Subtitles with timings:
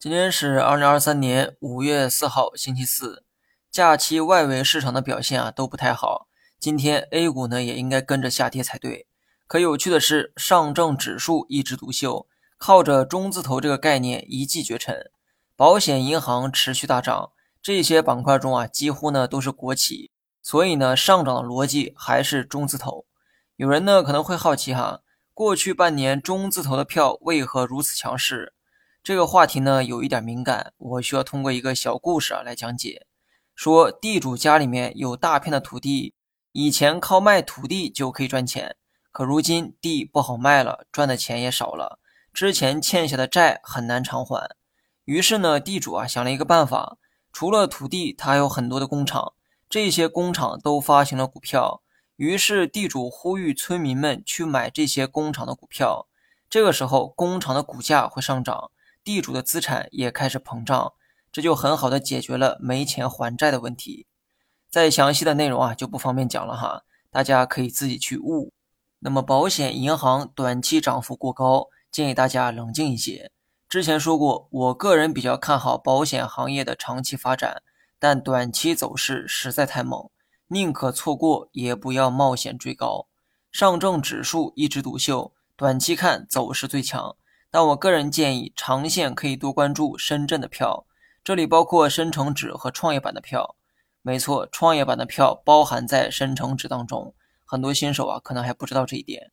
[0.00, 3.22] 今天是二零二三年五月四号，星期四。
[3.70, 6.26] 假期外围市场的表现啊都不太好，
[6.58, 9.06] 今天 A 股呢也应该跟着下跌才对。
[9.46, 12.26] 可有趣的是，上证指数一枝独秀，
[12.56, 15.10] 靠着中字头这个概念一骑绝尘。
[15.54, 20.10] 保险、银行持续大涨，这些板块中啊几乎呢都是国企，
[20.40, 23.04] 所以呢上涨的逻辑还是中字头。
[23.56, 25.02] 有人呢可能会好奇哈，
[25.34, 28.54] 过去半年中字头的票为何如此强势？
[29.02, 33.06] 这个话题呢有一点敏感，我需要通过一个小故事啊来讲解。
[33.54, 36.12] 说地主家里面有大片的土地，
[36.52, 38.76] 以前靠卖土地就可以赚钱，
[39.10, 41.98] 可如今地不好卖了，赚的钱也少了，
[42.34, 44.54] 之前欠下的债很难偿还。
[45.06, 46.98] 于是呢，地主啊想了一个办法，
[47.32, 49.32] 除了土地，他还有很多的工厂，
[49.70, 51.80] 这些工厂都发行了股票，
[52.16, 56.06] 于是地主呼吁村民们去买这些工厂的股票，
[56.50, 58.70] 这个时候工厂的股价会上涨。
[59.02, 60.92] 地主的资产也开始膨胀，
[61.32, 64.06] 这就很好的解决了没钱还债的问题。
[64.68, 68.52] 再详细的内容啊就不方便讲了哈，大家可以自己去悟。
[69.00, 73.30] 那么保险、银行短期涨幅过高，建议大家冷静一些。
[73.68, 77.62] 之前说过，我个人比较看好保险行业的长期发展，
[77.98, 80.10] 但短期走势实在太猛，
[80.48, 83.06] 宁可错过也不要冒险追高。
[83.50, 87.16] 上证指数一枝独秀，短期看走势最强。
[87.50, 90.86] 但我个人建议，长线可以多关注深圳的票，
[91.24, 93.56] 这里包括深成指和创业板的票。
[94.02, 97.12] 没错，创业板的票包含在深成指当中，
[97.44, 99.32] 很多新手啊可能还不知道这一点。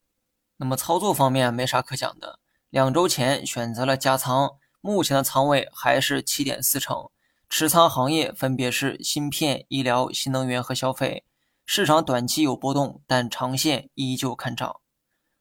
[0.57, 2.39] 那么操作方面没啥可讲的，
[2.71, 7.11] 两周前选择了加仓，目前的仓位还是七点四成，
[7.47, 11.23] 持仓行业分别是芯片、医疗、新能源和消费。
[11.65, 14.77] 市场短期有波动，但长线依旧看涨。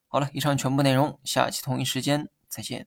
[0.08, 2.28] 好了，以上全部内容，下期同一时间。
[2.56, 2.86] 再见。